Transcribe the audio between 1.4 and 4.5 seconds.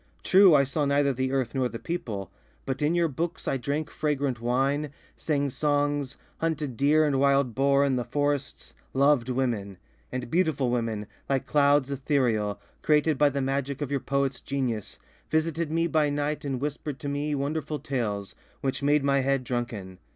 nor the people, but in your books I drank fragrant